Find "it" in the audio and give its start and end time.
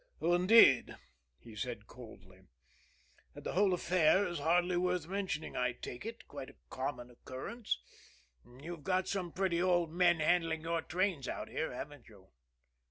6.07-6.27